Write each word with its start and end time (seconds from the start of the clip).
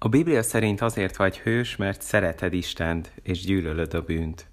A 0.00 0.08
Biblia 0.08 0.42
szerint 0.42 0.80
azért 0.80 1.16
vagy 1.16 1.38
hős, 1.38 1.76
mert 1.76 2.02
szereted 2.02 2.52
Istent, 2.52 3.12
és 3.22 3.40
gyűlölöd 3.40 3.94
a 3.94 4.02
bűnt. 4.02 4.46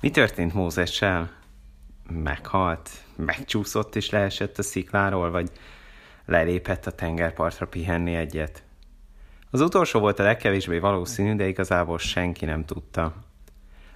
Mi 0.00 0.10
történt 0.10 0.54
Mózessel? 0.54 1.32
Meghalt? 2.08 2.90
Megcsúszott 3.16 3.96
és 3.96 4.10
leesett 4.10 4.58
a 4.58 4.62
szikláról, 4.62 5.30
vagy 5.30 5.50
lelépett 6.26 6.86
a 6.86 6.90
tengerpartra 6.90 7.66
pihenni 7.66 8.14
egyet? 8.14 8.62
Az 9.50 9.60
utolsó 9.60 10.00
volt 10.00 10.18
a 10.18 10.22
legkevésbé 10.22 10.78
valószínű, 10.78 11.34
de 11.34 11.48
igazából 11.48 11.98
senki 11.98 12.44
nem 12.44 12.64
tudta. 12.64 13.14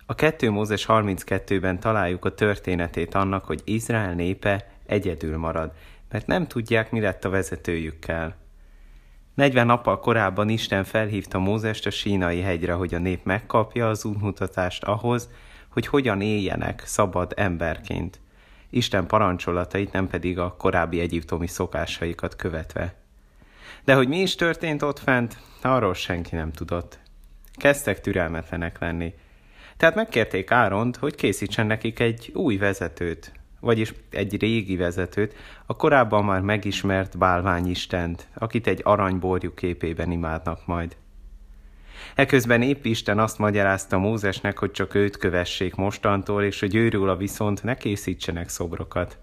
A 0.07 0.15
2 0.15 0.51
Mózes 0.51 0.85
32-ben 0.89 1.81
találjuk 1.81 2.25
a 2.25 2.35
történetét 2.35 3.15
annak, 3.15 3.45
hogy 3.45 3.63
Izrael 3.65 4.15
népe 4.15 4.69
egyedül 4.87 5.37
marad, 5.37 5.73
mert 6.11 6.27
nem 6.27 6.47
tudják, 6.47 6.91
mi 6.91 7.01
lett 7.01 7.25
a 7.25 7.31
vezetőjükkel– 7.31 8.37
40 9.37 9.67
nappal 9.67 10.01
korábban 10.01 10.49
Isten 10.49 10.85
felhívta 10.85 11.39
Mózest 11.39 11.87
a 11.87 11.91
sínai 11.91 12.41
hegyre, 12.41 12.73
hogy 12.73 12.95
a 12.95 12.99
nép 12.99 13.25
megkapja 13.25 13.89
az 13.89 14.05
útmutatást 14.05 14.85
ahhoz, 14.85 15.29
hogy 15.69 15.87
hogyan 15.87 16.21
éljenek 16.21 16.83
szabad 16.87 17.33
emberként. 17.37 18.21
Isten 18.71 19.07
parancsolatait, 19.07 19.93
nem 19.93 20.09
pedig 20.09 20.39
a 20.39 20.55
korábbi 20.59 21.01
egyiptomi 21.01 21.47
szokásaikat 21.47 22.37
követve. 22.37 22.95
De 23.85 23.95
hogy 23.95 24.09
mi 24.09 24.21
is 24.21 24.35
történt 24.35 24.83
ott 24.83 24.99
fent, 24.99 25.39
arról 25.63 25.95
senki 25.95 26.35
nem 26.35 26.53
tudott. 26.53 26.99
Kezdtek 27.53 28.01
türelmetlenek 28.01 28.79
lenni. 28.79 29.15
Tehát 29.77 29.95
megkérték 29.95 30.51
Áront, 30.51 30.97
hogy 30.97 31.15
készítsen 31.15 31.67
nekik 31.67 31.99
egy 32.01 32.31
új 32.35 32.57
vezetőt, 32.57 33.33
vagyis 33.67 33.95
egy 34.11 34.41
régi 34.41 34.77
vezetőt, 34.77 35.35
a 35.67 35.77
korábban 35.77 36.25
már 36.25 36.41
megismert 36.41 37.19
bálványistent, 37.19 38.29
akit 38.35 38.67
egy 38.67 38.81
aranyborjú 38.85 39.55
képében 39.55 40.11
imádnak 40.11 40.67
majd. 40.67 40.97
Eközben 42.15 42.63
épp 42.63 42.85
Isten 42.85 43.19
azt 43.19 43.39
magyarázta 43.39 43.99
Mózesnek, 43.99 44.59
hogy 44.59 44.71
csak 44.71 44.95
őt 44.95 45.17
kövessék 45.17 45.75
mostantól, 45.75 46.43
és 46.43 46.61
hogy 46.61 46.75
őről 46.75 47.17
viszont 47.17 47.63
ne 47.63 47.77
készítsenek 47.77 48.49
szobrokat. 48.49 49.19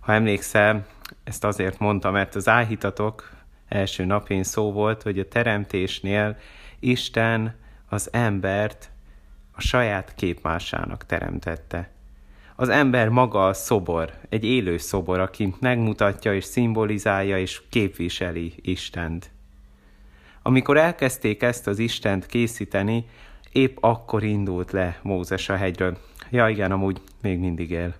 Ha 0.00 0.12
emlékszel, 0.12 0.86
ezt 1.24 1.44
azért 1.44 1.78
mondta, 1.78 2.10
mert 2.10 2.34
az 2.34 2.48
áhítatok 2.48 3.30
első 3.68 4.04
napján 4.04 4.42
szó 4.42 4.72
volt, 4.72 5.02
hogy 5.02 5.18
a 5.18 5.28
teremtésnél 5.28 6.36
Isten 6.80 7.56
az 7.88 8.08
embert 8.12 8.90
a 9.52 9.60
saját 9.60 10.14
képmásának 10.14 11.06
teremtette. 11.06 11.90
Az 12.56 12.68
ember 12.68 13.08
maga 13.08 13.46
a 13.46 13.52
szobor, 13.52 14.12
egy 14.28 14.44
élő 14.44 14.76
szobor, 14.76 15.20
aki 15.20 15.54
megmutatja 15.60 16.34
és 16.34 16.44
szimbolizálja 16.44 17.38
és 17.38 17.62
képviseli 17.68 18.52
Istent. 18.56 19.30
Amikor 20.42 20.76
elkezdték 20.76 21.42
ezt 21.42 21.66
az 21.66 21.78
Istent 21.78 22.26
készíteni, 22.26 23.04
épp 23.52 23.76
akkor 23.80 24.22
indult 24.22 24.70
le 24.70 24.98
Mózes 25.02 25.48
a 25.48 25.56
hegyről. 25.56 25.98
Ja 26.30 26.48
igen, 26.48 26.72
amúgy 26.72 27.00
még 27.22 27.38
mindig 27.38 27.70
él. 27.70 27.94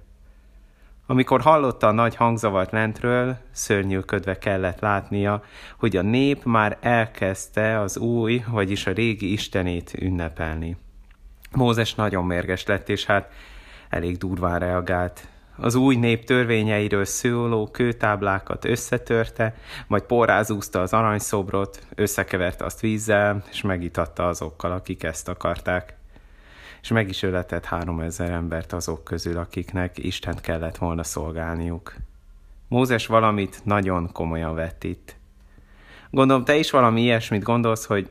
Amikor 1.06 1.40
hallotta 1.40 1.86
a 1.86 1.92
nagy 1.92 2.14
hangzavart 2.14 2.70
lentről, 2.70 3.36
szörnyűködve 3.50 4.38
kellett 4.38 4.80
látnia, 4.80 5.42
hogy 5.78 5.96
a 5.96 6.02
nép 6.02 6.44
már 6.44 6.78
elkezdte 6.80 7.80
az 7.80 7.96
új, 7.98 8.44
vagyis 8.48 8.86
a 8.86 8.92
régi 8.92 9.32
istenét 9.32 9.94
ünnepelni. 10.00 10.76
Mózes 11.50 11.94
nagyon 11.94 12.24
mérges 12.24 12.66
lett, 12.66 12.88
és 12.88 13.04
hát 13.04 13.32
elég 13.92 14.18
durván 14.18 14.58
reagált. 14.58 15.26
Az 15.56 15.74
új 15.74 15.96
nép 15.96 16.24
törvényeiről 16.24 17.04
szóló 17.04 17.70
kőtáblákat 17.70 18.64
összetörte, 18.64 19.54
majd 19.86 20.02
porrázúzta 20.02 20.80
az 20.80 20.92
aranyszobrot, 20.92 21.86
összekeverte 21.94 22.64
azt 22.64 22.80
vízzel, 22.80 23.44
és 23.50 23.62
megitatta 23.62 24.28
azokkal, 24.28 24.72
akik 24.72 25.02
ezt 25.02 25.28
akarták. 25.28 25.96
És 26.82 26.88
meg 26.88 27.08
is 27.08 27.22
öletett 27.22 27.64
három 27.64 28.00
ezer 28.00 28.30
embert 28.30 28.72
azok 28.72 29.04
közül, 29.04 29.38
akiknek 29.38 29.98
Istent 29.98 30.40
kellett 30.40 30.76
volna 30.76 31.02
szolgálniuk. 31.02 31.94
Mózes 32.68 33.06
valamit 33.06 33.60
nagyon 33.64 34.12
komolyan 34.12 34.54
vett 34.54 34.84
itt. 34.84 35.16
Gondolom, 36.10 36.44
te 36.44 36.56
is 36.56 36.70
valami 36.70 37.00
ilyesmit 37.00 37.42
gondolsz, 37.42 37.84
hogy 37.84 38.10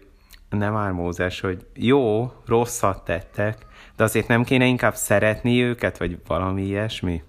nem 0.57 0.73
már 0.73 0.91
Mózes, 0.91 1.39
hogy 1.39 1.65
jó, 1.73 2.31
rosszat 2.45 3.03
tettek, 3.03 3.65
de 3.95 4.03
azért 4.03 4.27
nem 4.27 4.43
kéne 4.43 4.65
inkább 4.65 4.95
szeretni 4.95 5.63
őket, 5.63 5.97
vagy 5.97 6.19
valami 6.27 6.61
ilyesmi? 6.61 7.23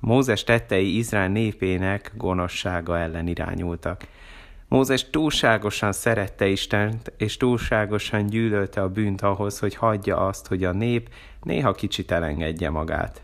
Mózes 0.00 0.44
tettei 0.44 0.96
Izrael 0.96 1.28
népének 1.28 2.12
gonoszsága 2.16 2.98
ellen 2.98 3.26
irányultak. 3.26 4.06
Mózes 4.68 5.10
túlságosan 5.10 5.92
szerette 5.92 6.46
Istent, 6.46 7.12
és 7.16 7.36
túlságosan 7.36 8.26
gyűlölte 8.26 8.82
a 8.82 8.88
bűnt 8.88 9.22
ahhoz, 9.22 9.58
hogy 9.58 9.74
hagyja 9.74 10.16
azt, 10.16 10.46
hogy 10.46 10.64
a 10.64 10.72
nép 10.72 11.08
néha 11.42 11.72
kicsit 11.72 12.10
elengedje 12.10 12.70
magát. 12.70 13.22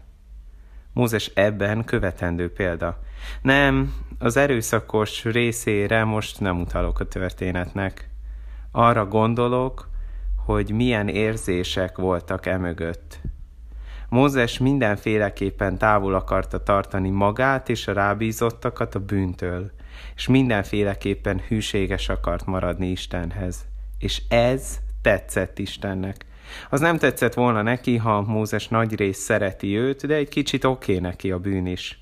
Mózes 0.93 1.31
ebben 1.35 1.85
követendő 1.85 2.53
példa. 2.53 2.99
Nem, 3.43 3.95
az 4.19 4.37
erőszakos 4.37 5.25
részére 5.25 6.05
most 6.05 6.41
nem 6.41 6.61
utalok 6.61 7.01
a 7.01 7.09
történetnek. 7.09 8.11
Arra 8.73 9.07
gondolok, 9.07 9.89
hogy 10.45 10.71
milyen 10.71 11.09
érzések 11.09 11.97
voltak 11.97 12.47
emögött. 12.47 13.21
Mózes 14.09 14.59
mindenféleképpen 14.59 15.79
távol 15.79 16.15
akarta 16.15 16.63
tartani 16.63 17.11
magát 17.11 17.69
és 17.69 17.89
a 17.89 17.93
rábízottakat 17.93 18.95
a 18.95 18.99
bűntől, 18.99 19.71
és 20.15 20.29
mindenféleképpen 20.29 21.41
hűséges 21.49 22.09
akart 22.09 22.47
maradni 22.47 22.91
Istenhez. 22.91 23.65
És 23.99 24.23
ez 24.29 24.79
tetszett 25.03 25.59
Istennek. 25.59 26.27
Az 26.71 26.81
nem 26.81 26.99
tetszett 26.99 27.35
volna 27.35 27.63
neki, 27.63 27.97
ha 27.97 28.21
Mózes 28.21 28.69
nagy 28.69 28.95
rész 28.95 29.19
szereti 29.19 29.77
őt, 29.77 30.07
de 30.07 30.15
egy 30.15 30.29
kicsit 30.29 30.65
oké 30.65 30.99
neki 30.99 31.31
a 31.31 31.39
bűn 31.39 31.67
is. 31.67 32.02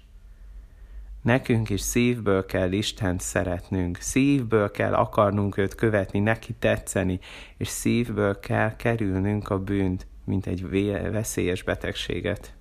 Nekünk 1.22 1.70
is 1.70 1.80
szívből 1.80 2.46
kell 2.46 2.72
Istent 2.72 3.20
szeretnünk, 3.20 3.96
szívből 4.00 4.70
kell 4.70 4.94
akarnunk 4.94 5.56
őt 5.56 5.74
követni, 5.74 6.18
neki 6.18 6.54
tetszeni, 6.58 7.18
és 7.56 7.68
szívből 7.68 8.40
kell 8.40 8.76
kerülnünk 8.76 9.50
a 9.50 9.58
bűnt, 9.58 10.06
mint 10.24 10.46
egy 10.46 10.70
veszélyes 11.10 11.62
betegséget. 11.62 12.54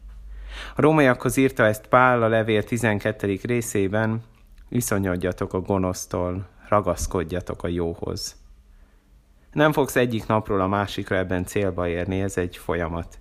A 0.76 0.82
rómaiakhoz 0.82 1.38
írta 1.38 1.66
ezt 1.66 1.88
Pál 1.88 2.24
a 2.24 2.28
levél 2.28 2.64
12. 2.64 3.40
részében, 3.44 4.24
viszonyodjatok 4.70 5.54
a 5.54 5.62
gonosztól, 5.62 6.48
ragaszkodjatok 6.68 7.64
a 7.64 7.68
jóhoz. 7.68 8.36
Nem 9.52 9.72
fogsz 9.72 9.96
egyik 9.96 10.28
napról 10.28 10.62
a 10.62 10.68
másikra 10.68 11.16
ebben 11.16 11.46
célba 11.46 11.88
érni, 11.88 12.22
ez 12.22 12.38
egy 12.38 12.58
folyamat. 12.58 13.20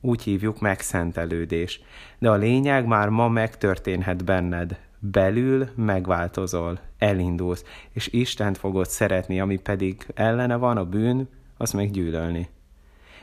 Úgy 0.00 0.22
hívjuk 0.22 0.60
megszentelődés. 0.60 1.80
De 2.18 2.30
a 2.30 2.34
lényeg 2.34 2.86
már 2.86 3.08
ma 3.08 3.28
megtörténhet 3.28 4.24
benned. 4.24 4.78
Belül 4.98 5.68
megváltozol, 5.74 6.80
elindulsz, 6.98 7.64
és 7.92 8.08
Istent 8.12 8.58
fogod 8.58 8.86
szeretni, 8.86 9.40
ami 9.40 9.56
pedig 9.56 10.06
ellene 10.14 10.56
van 10.56 10.76
a 10.76 10.84
bűn, 10.84 11.28
az 11.56 11.72
meggyűlölni. 11.72 12.48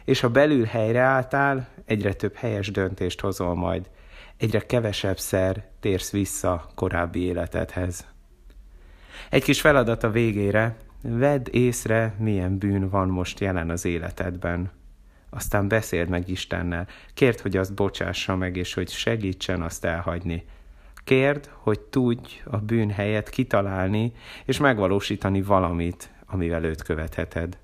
És 0.06 0.20
ha 0.20 0.30
belül 0.30 0.66
helyreálltál, 0.66 1.68
egyre 1.86 2.14
több 2.14 2.36
helyes 2.36 2.72
döntést 2.72 3.20
hozol 3.22 3.56
majd, 3.56 3.90
egyre 4.38 4.60
kevesebb 4.60 5.20
szer 5.20 5.66
térsz 5.80 6.12
vissza 6.12 6.70
korábbi 6.76 7.20
életedhez. 7.20 8.06
Egy 9.30 9.44
kis 9.44 9.62
feladat 9.62 10.04
a 10.04 10.12
végére, 10.12 10.78
vedd 11.02 11.48
észre, 11.52 12.16
milyen 12.20 12.58
bűn 12.58 12.90
van 12.90 13.08
most 13.08 13.40
jelen 13.40 13.70
az 13.70 13.86
életedben 13.86 14.72
aztán 15.34 15.68
beszéld 15.68 16.10
meg 16.10 16.30
Istennel. 16.30 16.88
Kérd, 17.14 17.40
hogy 17.40 17.58
azt 17.58 17.74
bocsássa 17.74 18.36
meg, 18.36 18.58
és 18.58 18.74
hogy 18.74 18.90
segítsen 18.90 19.62
azt 19.62 19.86
elhagyni. 19.86 20.46
Kérd, 21.04 21.50
hogy 21.54 21.80
tudj 21.80 22.42
a 22.44 22.58
bűn 22.58 22.90
helyett 22.90 23.30
kitalálni, 23.30 24.12
és 24.46 24.58
megvalósítani 24.58 25.42
valamit, 25.42 26.10
amivel 26.26 26.64
őt 26.64 26.82
követheted. 26.82 27.58